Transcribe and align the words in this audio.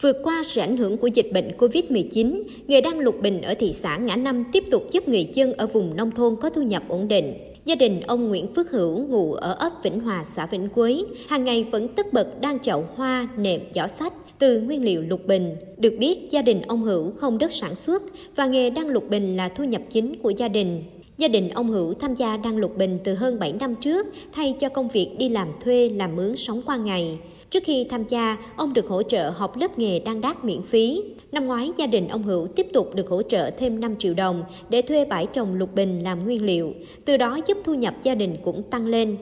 Vượt 0.00 0.16
qua 0.22 0.42
sự 0.44 0.60
ảnh 0.60 0.76
hưởng 0.76 0.96
của 0.96 1.06
dịch 1.06 1.32
bệnh 1.32 1.50
COVID-19, 1.58 2.42
nghề 2.66 2.80
đăng 2.80 2.98
lục 2.98 3.14
bình 3.22 3.42
ở 3.42 3.54
thị 3.54 3.72
xã 3.72 3.96
Ngã 3.96 4.16
Năm 4.16 4.44
tiếp 4.52 4.64
tục 4.70 4.82
giúp 4.90 5.08
người 5.08 5.28
dân 5.32 5.52
ở 5.52 5.66
vùng 5.66 5.96
nông 5.96 6.10
thôn 6.10 6.36
có 6.40 6.50
thu 6.50 6.62
nhập 6.62 6.82
ổn 6.88 7.08
định. 7.08 7.34
Gia 7.64 7.74
đình 7.74 8.00
ông 8.00 8.28
Nguyễn 8.28 8.54
Phước 8.54 8.70
Hữu 8.70 9.06
ngụ 9.06 9.32
ở 9.32 9.52
ấp 9.52 9.72
Vĩnh 9.82 10.00
Hòa, 10.00 10.24
xã 10.36 10.46
Vĩnh 10.46 10.68
Quế, 10.68 11.02
hàng 11.28 11.44
ngày 11.44 11.66
vẫn 11.70 11.88
tất 11.88 12.12
bật 12.12 12.40
đang 12.40 12.58
chậu 12.58 12.84
hoa, 12.94 13.28
nệm, 13.36 13.60
giỏ 13.74 13.86
sách 13.86 14.12
từ 14.38 14.60
nguyên 14.60 14.84
liệu 14.84 15.02
lục 15.02 15.26
bình. 15.26 15.56
Được 15.76 15.94
biết, 15.98 16.30
gia 16.30 16.42
đình 16.42 16.62
ông 16.62 16.82
Hữu 16.82 17.10
không 17.16 17.38
đất 17.38 17.52
sản 17.52 17.74
xuất 17.74 18.02
và 18.36 18.46
nghề 18.46 18.70
đăng 18.70 18.88
lục 18.88 19.10
bình 19.10 19.36
là 19.36 19.48
thu 19.48 19.64
nhập 19.64 19.82
chính 19.90 20.16
của 20.22 20.30
gia 20.30 20.48
đình. 20.48 20.82
Gia 21.18 21.28
đình 21.28 21.48
ông 21.50 21.70
Hữu 21.70 21.94
tham 21.94 22.14
gia 22.14 22.36
đăng 22.36 22.56
lục 22.56 22.76
bình 22.76 22.98
từ 23.04 23.14
hơn 23.14 23.38
7 23.38 23.52
năm 23.52 23.74
trước 23.74 24.06
thay 24.32 24.54
cho 24.60 24.68
công 24.68 24.88
việc 24.88 25.08
đi 25.18 25.28
làm 25.28 25.48
thuê, 25.64 25.88
làm 25.88 26.16
mướn 26.16 26.36
sống 26.36 26.62
qua 26.66 26.76
ngày. 26.76 27.18
Trước 27.50 27.64
khi 27.64 27.86
tham 27.90 28.04
gia, 28.04 28.36
ông 28.56 28.72
được 28.72 28.88
hỗ 28.88 29.02
trợ 29.02 29.30
học 29.30 29.56
lớp 29.56 29.78
nghề 29.78 29.98
đăng 29.98 30.20
đát 30.20 30.44
miễn 30.44 30.62
phí. 30.62 31.02
Năm 31.32 31.46
ngoái, 31.46 31.70
gia 31.76 31.86
đình 31.86 32.08
ông 32.08 32.22
Hữu 32.22 32.46
tiếp 32.46 32.66
tục 32.72 32.94
được 32.94 33.08
hỗ 33.08 33.22
trợ 33.22 33.50
thêm 33.50 33.80
5 33.80 33.96
triệu 33.96 34.14
đồng 34.14 34.44
để 34.68 34.82
thuê 34.82 35.04
bãi 35.04 35.26
trồng 35.26 35.54
lục 35.54 35.74
bình 35.74 36.00
làm 36.04 36.24
nguyên 36.24 36.44
liệu, 36.44 36.72
từ 37.04 37.16
đó 37.16 37.38
giúp 37.46 37.58
thu 37.64 37.74
nhập 37.74 37.94
gia 38.02 38.14
đình 38.14 38.36
cũng 38.44 38.62
tăng 38.62 38.86
lên. 38.86 39.16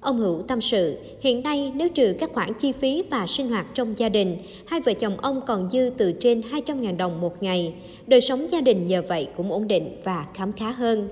Ông 0.00 0.18
Hữu 0.18 0.42
tâm 0.42 0.60
sự, 0.60 0.98
hiện 1.20 1.42
nay 1.42 1.72
nếu 1.74 1.88
trừ 1.88 2.14
các 2.18 2.30
khoản 2.32 2.54
chi 2.54 2.72
phí 2.72 3.02
và 3.10 3.26
sinh 3.26 3.48
hoạt 3.48 3.66
trong 3.74 3.98
gia 3.98 4.08
đình, 4.08 4.38
hai 4.66 4.80
vợ 4.80 4.92
chồng 4.92 5.16
ông 5.16 5.40
còn 5.46 5.70
dư 5.70 5.90
từ 5.98 6.12
trên 6.12 6.40
200.000 6.40 6.96
đồng 6.96 7.20
một 7.20 7.42
ngày. 7.42 7.74
Đời 8.06 8.20
sống 8.20 8.46
gia 8.50 8.60
đình 8.60 8.86
nhờ 8.86 9.02
vậy 9.08 9.28
cũng 9.36 9.52
ổn 9.52 9.68
định 9.68 10.00
và 10.04 10.26
khám 10.34 10.52
khá 10.52 10.70
hơn 10.70 11.08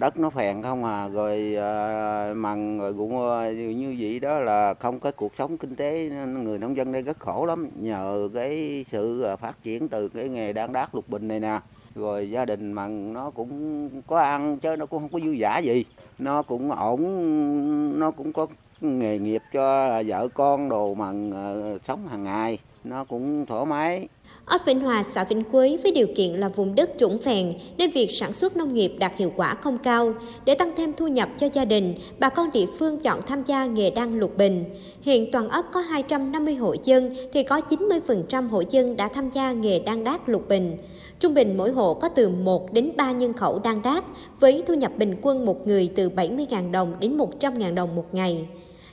đất 0.00 0.18
nó 0.18 0.30
phèn 0.30 0.62
không 0.62 0.84
à 0.84 1.08
rồi 1.08 1.54
à, 1.58 2.34
mằng 2.36 2.78
rồi 2.78 2.94
cũng 2.94 3.30
à, 3.30 3.50
như 3.50 3.96
vậy 3.98 4.20
đó 4.20 4.38
là 4.38 4.74
không 4.74 5.00
có 5.00 5.10
cuộc 5.10 5.32
sống 5.38 5.58
kinh 5.58 5.76
tế 5.76 6.10
người 6.26 6.58
nông 6.58 6.76
dân 6.76 6.92
đây 6.92 7.02
rất 7.02 7.18
khổ 7.18 7.46
lắm. 7.46 7.68
Nhờ 7.76 8.28
cái 8.34 8.84
sự 8.90 9.22
à, 9.22 9.36
phát 9.36 9.62
triển 9.62 9.88
từ 9.88 10.08
cái 10.08 10.28
nghề 10.28 10.52
đan 10.52 10.72
đát 10.72 10.94
lục 10.94 11.08
bình 11.08 11.28
này 11.28 11.40
nè 11.40 11.60
rồi 11.94 12.30
gia 12.30 12.44
đình 12.44 12.72
mằng 12.72 13.12
nó 13.12 13.30
cũng 13.30 13.90
có 14.06 14.18
ăn 14.20 14.58
chứ 14.58 14.76
nó 14.76 14.86
cũng 14.86 15.00
không 15.00 15.10
có 15.12 15.26
vui 15.26 15.40
vẻ 15.40 15.60
gì. 15.60 15.84
Nó 16.18 16.42
cũng 16.42 16.70
ổn 16.70 17.98
nó 17.98 18.10
cũng 18.10 18.32
có 18.32 18.46
nghề 18.80 19.18
nghiệp 19.18 19.42
cho 19.52 20.02
vợ 20.06 20.28
con 20.34 20.68
đồ 20.68 20.94
mằng 20.94 21.32
à, 21.32 21.78
sống 21.84 22.08
hàng 22.08 22.24
ngày 22.24 22.58
nó 22.84 23.04
cũng 23.04 23.46
thoải 23.46 23.66
mái 23.66 24.08
Ở 24.44 24.58
Vĩnh 24.66 24.80
Hòa, 24.80 25.02
xã 25.02 25.24
Vĩnh 25.24 25.44
Quế 25.44 25.78
với 25.82 25.92
điều 25.92 26.06
kiện 26.16 26.34
là 26.34 26.48
vùng 26.48 26.74
đất 26.74 26.90
trũng 26.98 27.18
phèn 27.18 27.52
nên 27.76 27.90
việc 27.90 28.10
sản 28.10 28.32
xuất 28.32 28.56
nông 28.56 28.74
nghiệp 28.74 28.92
đạt 28.98 29.16
hiệu 29.16 29.32
quả 29.36 29.54
không 29.54 29.78
cao. 29.78 30.14
Để 30.44 30.54
tăng 30.54 30.72
thêm 30.76 30.92
thu 30.92 31.06
nhập 31.06 31.28
cho 31.38 31.48
gia 31.52 31.64
đình, 31.64 31.94
bà 32.18 32.28
con 32.28 32.50
địa 32.52 32.66
phương 32.78 33.00
chọn 33.00 33.20
tham 33.26 33.42
gia 33.44 33.66
nghề 33.66 33.90
đăng 33.90 34.18
lục 34.18 34.36
bình. 34.36 34.64
Hiện 35.00 35.32
toàn 35.32 35.48
ấp 35.48 35.64
có 35.72 35.80
250 35.80 36.54
hộ 36.54 36.74
dân 36.84 37.14
thì 37.32 37.42
có 37.42 37.60
90% 37.68 38.48
hộ 38.48 38.62
dân 38.70 38.96
đã 38.96 39.08
tham 39.08 39.30
gia 39.30 39.52
nghề 39.52 39.78
đăng 39.78 40.04
đát 40.04 40.28
lục 40.28 40.48
bình. 40.48 40.76
Trung 41.20 41.34
bình 41.34 41.56
mỗi 41.56 41.70
hộ 41.70 41.94
có 41.94 42.08
từ 42.08 42.28
1 42.28 42.72
đến 42.72 42.92
3 42.96 43.12
nhân 43.12 43.32
khẩu 43.32 43.58
đăng 43.58 43.82
đát 43.82 44.04
với 44.40 44.62
thu 44.66 44.74
nhập 44.74 44.92
bình 44.96 45.16
quân 45.22 45.44
một 45.44 45.66
người 45.66 45.90
từ 45.96 46.08
70.000 46.08 46.70
đồng 46.70 46.94
đến 47.00 47.18
100.000 47.18 47.74
đồng 47.74 47.96
một 47.96 48.06
ngày. 48.12 48.46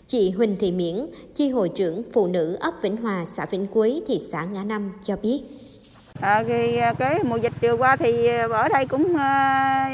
Chị 0.08 0.31
Huỳnh 0.31 0.55
Thị 0.59 0.72
Miễn, 0.72 0.95
chi 1.36 1.50
hội 1.50 1.69
trưởng 1.75 2.03
phụ 2.13 2.27
nữ 2.27 2.58
ấp 2.61 2.73
Vĩnh 2.81 2.97
Hòa, 2.97 3.25
xã 3.25 3.45
Vĩnh 3.45 3.67
Quế, 3.67 4.00
thị 4.08 4.19
xã 4.31 4.44
Ngã 4.44 4.64
Năm 4.64 4.91
cho 5.03 5.16
biết. 5.23 5.41
À, 6.22 6.44
cái, 6.47 6.81
cái 6.97 7.23
mùa 7.23 7.38
dịch 7.38 7.53
vừa 7.61 7.73
qua 7.73 7.95
thì 7.95 8.27
ờ, 8.27 8.47
ở 8.52 8.67
đây 8.73 8.86
cũng 8.86 9.17
ờ, 9.17 9.25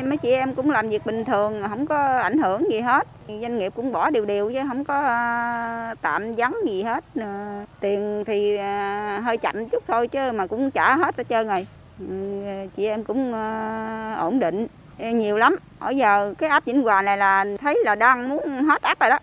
mấy 0.05 0.17
chị 0.17 0.31
em 0.31 0.55
cũng 0.55 0.71
làm 0.71 0.89
việc 0.89 1.05
bình 1.05 1.25
thường, 1.25 1.61
không 1.69 1.85
có 1.85 2.17
ảnh 2.17 2.37
hưởng 2.37 2.71
gì 2.71 2.79
hết. 2.79 3.07
Doanh 3.27 3.57
nghiệp 3.57 3.73
cũng 3.75 3.91
bỏ 3.91 4.09
đều 4.09 4.25
đều 4.25 4.51
chứ 4.51 4.59
không 4.67 4.83
có 4.83 5.01
ờ, 5.01 5.95
tạm 6.01 6.35
vắng 6.35 6.55
gì 6.65 6.83
hết. 6.83 7.03
Tiền 7.79 8.23
thì 8.27 8.57
hơi 9.23 9.37
chậm 9.37 9.69
chút 9.69 9.83
thôi 9.87 10.07
chứ 10.07 10.31
mà 10.31 10.47
cũng 10.47 10.71
trả 10.71 10.95
hết 10.95 11.17
hết 11.17 11.23
trơn 11.29 11.47
rồi. 11.47 11.67
Ừ, 11.99 12.05
chị 12.75 12.85
em 12.85 13.03
cũng 13.03 13.33
ổn 14.17 14.39
định 14.39 14.67
nhiều 14.99 15.37
lắm. 15.37 15.55
Ở 15.79 15.89
giờ 15.89 16.33
cái 16.37 16.49
áp 16.49 16.65
Vĩnh 16.65 16.81
Hòa 16.81 17.01
này 17.01 17.17
là 17.17 17.45
thấy 17.61 17.81
là 17.85 17.95
đang 17.95 18.29
muốn 18.29 18.63
hết 18.63 18.81
áp 18.81 18.99
rồi 18.99 19.09
đó. 19.09 19.19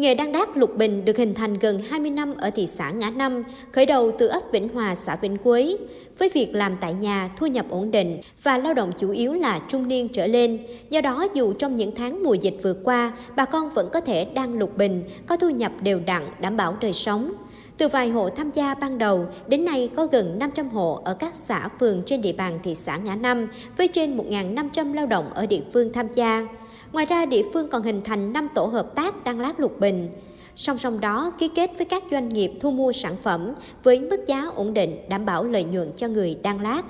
Nghề 0.00 0.14
đăng 0.14 0.32
đát 0.32 0.56
lục 0.56 0.76
bình 0.76 1.04
được 1.04 1.16
hình 1.16 1.34
thành 1.34 1.54
gần 1.54 1.78
20 1.78 2.10
năm 2.10 2.34
ở 2.38 2.50
thị 2.50 2.66
xã 2.66 2.90
Ngã 2.90 3.10
Năm, 3.10 3.42
khởi 3.72 3.86
đầu 3.86 4.12
từ 4.18 4.26
ấp 4.26 4.42
Vĩnh 4.52 4.68
Hòa, 4.68 4.94
xã 4.94 5.16
Vĩnh 5.16 5.36
Quế. 5.36 5.76
Với 6.18 6.28
việc 6.28 6.54
làm 6.54 6.76
tại 6.80 6.94
nhà, 6.94 7.30
thu 7.36 7.46
nhập 7.46 7.66
ổn 7.70 7.90
định 7.90 8.20
và 8.42 8.58
lao 8.58 8.74
động 8.74 8.92
chủ 8.98 9.10
yếu 9.10 9.32
là 9.32 9.60
trung 9.68 9.88
niên 9.88 10.08
trở 10.08 10.26
lên. 10.26 10.58
Do 10.90 11.00
đó, 11.00 11.26
dù 11.34 11.52
trong 11.52 11.76
những 11.76 11.94
tháng 11.94 12.22
mùa 12.22 12.34
dịch 12.34 12.54
vừa 12.62 12.74
qua, 12.84 13.12
bà 13.36 13.44
con 13.44 13.70
vẫn 13.70 13.88
có 13.92 14.00
thể 14.00 14.24
đăng 14.24 14.58
lục 14.58 14.76
bình, 14.76 15.04
có 15.26 15.36
thu 15.36 15.50
nhập 15.50 15.72
đều 15.82 16.00
đặn, 16.06 16.22
đảm 16.40 16.56
bảo 16.56 16.76
đời 16.80 16.92
sống. 16.92 17.32
Từ 17.78 17.88
vài 17.88 18.08
hộ 18.08 18.28
tham 18.28 18.50
gia 18.50 18.74
ban 18.74 18.98
đầu, 18.98 19.26
đến 19.46 19.64
nay 19.64 19.90
có 19.96 20.06
gần 20.06 20.38
500 20.38 20.68
hộ 20.68 21.00
ở 21.04 21.14
các 21.14 21.34
xã 21.34 21.68
phường 21.80 22.02
trên 22.06 22.20
địa 22.20 22.32
bàn 22.32 22.58
thị 22.62 22.74
xã 22.74 22.96
Ngã 22.96 23.14
Năm, 23.14 23.46
với 23.76 23.88
trên 23.88 24.16
1.500 24.16 24.94
lao 24.94 25.06
động 25.06 25.30
ở 25.34 25.46
địa 25.46 25.62
phương 25.72 25.92
tham 25.92 26.06
gia. 26.14 26.46
Ngoài 26.92 27.06
ra, 27.06 27.26
địa 27.26 27.42
phương 27.52 27.68
còn 27.68 27.82
hình 27.82 28.02
thành 28.04 28.32
5 28.32 28.48
tổ 28.54 28.66
hợp 28.66 28.94
tác 28.94 29.24
đăng 29.24 29.40
lát 29.40 29.60
lục 29.60 29.80
bình. 29.80 30.10
Song 30.54 30.78
song 30.78 31.00
đó, 31.00 31.32
ký 31.38 31.48
kết 31.54 31.70
với 31.76 31.86
các 31.86 32.02
doanh 32.10 32.28
nghiệp 32.28 32.52
thu 32.60 32.70
mua 32.70 32.92
sản 32.92 33.16
phẩm 33.22 33.52
với 33.82 34.00
mức 34.00 34.26
giá 34.26 34.44
ổn 34.54 34.74
định, 34.74 35.08
đảm 35.08 35.24
bảo 35.24 35.44
lợi 35.44 35.64
nhuận 35.64 35.92
cho 35.96 36.08
người 36.08 36.38
đăng 36.42 36.60
lát. 36.60 36.82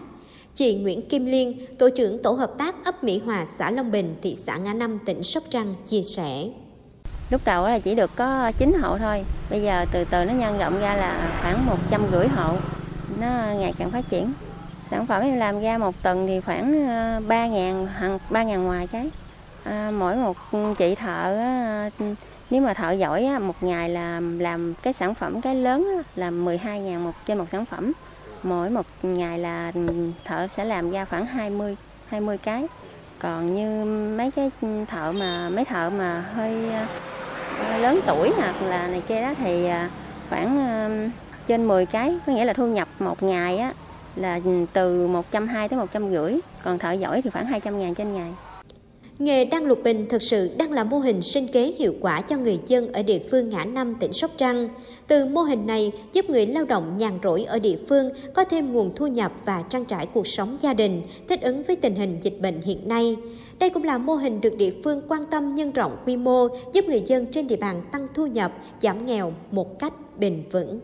Chị 0.55 0.75
Nguyễn 0.75 1.09
Kim 1.09 1.27
Liên, 1.27 1.67
tổ 1.79 1.89
trưởng 1.91 2.23
tổ 2.23 2.33
hợp 2.33 2.53
tác 2.59 2.85
ấp 2.85 3.05
Mỹ 3.05 3.21
Hòa, 3.25 3.45
xã 3.59 3.71
Long 3.71 3.91
Bình, 3.91 4.15
thị 4.23 4.35
xã 4.35 4.57
Ngã 4.57 4.73
Năm, 4.73 4.99
tỉnh 5.07 5.23
Sóc 5.23 5.43
Trăng 5.51 5.75
chia 5.87 6.03
sẻ. 6.03 6.45
Lúc 7.31 7.41
đầu 7.45 7.69
là 7.69 7.79
chỉ 7.79 7.95
được 7.95 8.11
có 8.17 8.53
9 8.59 8.73
hộ 8.83 8.99
thôi, 8.99 9.25
bây 9.51 9.63
giờ 9.63 9.87
từ 9.93 10.05
từ 10.05 10.25
nó 10.25 10.33
nhân 10.33 10.59
rộng 10.59 10.81
ra 10.81 10.95
là 10.95 11.39
khoảng 11.43 11.67
150 11.67 12.29
hộ, 12.29 12.57
nó 13.21 13.27
ngày 13.59 13.75
càng 13.79 13.91
phát 13.91 14.09
triển. 14.09 14.33
Sản 14.91 15.07
phẩm 15.07 15.23
em 15.23 15.37
làm 15.37 15.61
ra 15.61 15.79
một 15.79 16.03
tuần 16.03 16.27
thì 16.27 16.41
khoảng 16.41 16.87
3.000 17.29 17.87
hàng 17.87 18.19
3 18.31 18.43
ngàn 18.43 18.65
ngoài 18.65 18.87
cái 18.87 19.11
à, 19.65 19.91
mỗi 19.99 20.17
một 20.17 20.37
chị 20.79 20.95
thợ 20.95 21.37
á, 21.37 21.91
nếu 22.51 22.63
mà 22.63 22.75
thợ 22.75 22.91
giỏi 22.91 23.25
á, 23.25 23.39
một 23.39 23.55
ngày 23.61 23.89
là 23.89 24.21
làm 24.39 24.75
cái 24.83 24.93
sản 24.93 25.15
phẩm 25.15 25.41
cái 25.41 25.55
lớn 25.55 25.87
á, 25.97 26.03
là 26.15 26.31
12 26.31 26.81
ngàn 26.81 27.05
một 27.05 27.13
trên 27.27 27.39
một 27.39 27.47
sản 27.53 27.65
phẩm. 27.65 27.93
Mỗi 28.43 28.71
một 28.71 28.87
ngày 29.03 29.39
là 29.39 29.73
thợ 30.25 30.47
sẽ 30.49 30.65
làm 30.65 30.91
ra 30.91 31.05
khoảng 31.05 31.27
20 31.27 31.77
20 32.09 32.39
cái. 32.39 32.67
Còn 33.19 33.55
như 33.55 33.85
mấy 34.17 34.31
cái 34.31 34.51
thợ 34.89 35.13
mà 35.13 35.51
mấy 35.51 35.65
thợ 35.65 35.91
mà 35.91 36.25
hơi 36.35 36.55
uh, 37.63 37.81
lớn 37.81 38.01
tuổi 38.07 38.31
hoặc 38.37 38.55
là 38.63 38.89
này 38.89 39.03
kia 39.09 39.23
đó 39.23 39.35
thì 39.39 39.67
uh, 39.67 39.91
khoảng 40.31 40.57
uh, 41.07 41.13
trên 41.47 41.69
10 41.69 41.87
cái 41.87 42.19
có 42.27 42.33
nghĩa 42.33 42.45
là 42.45 42.53
thu 42.53 42.67
nhập 42.67 42.89
một 42.99 43.23
ngày 43.23 43.59
á 43.59 43.73
là 44.17 44.41
từ 44.73 45.07
120 45.07 45.69
tới 45.69 45.79
150 45.79 46.41
còn 46.63 46.79
thợ 46.79 46.93
giỏi 46.93 47.23
thì 47.23 47.31
khoảng 47.31 47.47
200 47.47 47.81
ngàn 47.81 47.95
trên 47.95 48.15
ngày. 48.15 48.35
Nghề 49.21 49.45
đăng 49.45 49.65
lục 49.65 49.79
bình 49.85 50.07
thực 50.09 50.23
sự 50.23 50.51
đang 50.59 50.73
là 50.73 50.85
mô 50.85 50.99
hình 50.99 51.23
sinh 51.23 51.49
kế 51.49 51.73
hiệu 51.79 51.95
quả 52.01 52.21
cho 52.21 52.37
người 52.37 52.59
dân 52.67 52.93
ở 52.93 53.03
địa 53.03 53.19
phương 53.31 53.49
Ngã 53.49 53.65
Năm, 53.65 53.95
tỉnh 54.01 54.13
Sóc 54.13 54.31
Trăng. 54.37 54.69
Từ 55.07 55.27
mô 55.27 55.43
hình 55.43 55.67
này 55.67 55.93
giúp 56.13 56.31
người 56.31 56.47
lao 56.47 56.65
động 56.65 56.97
nhàn 56.97 57.19
rỗi 57.23 57.45
ở 57.45 57.59
địa 57.59 57.77
phương 57.89 58.09
có 58.35 58.45
thêm 58.45 58.73
nguồn 58.73 58.95
thu 58.95 59.07
nhập 59.07 59.33
và 59.45 59.63
trang 59.69 59.85
trải 59.85 60.07
cuộc 60.07 60.27
sống 60.27 60.57
gia 60.61 60.75
đình, 60.75 61.03
thích 61.29 61.43
ứng 61.43 61.63
với 61.63 61.77
tình 61.77 61.95
hình 61.95 62.19
dịch 62.23 62.41
bệnh 62.41 62.61
hiện 62.61 62.89
nay. 62.89 63.17
Đây 63.59 63.71
cũng 63.71 63.85
là 63.85 63.99
mô 63.99 64.15
hình 64.15 64.41
được 64.41 64.57
địa 64.57 64.73
phương 64.85 65.03
quan 65.09 65.25
tâm 65.31 65.55
nhân 65.55 65.71
rộng 65.71 65.97
quy 66.07 66.17
mô, 66.17 66.49
giúp 66.73 66.85
người 66.85 67.03
dân 67.07 67.27
trên 67.27 67.47
địa 67.47 67.57
bàn 67.57 67.83
tăng 67.93 68.07
thu 68.15 68.27
nhập, 68.27 68.53
giảm 68.81 69.07
nghèo 69.07 69.33
một 69.51 69.79
cách 69.79 69.93
bền 70.19 70.43
vững. 70.51 70.81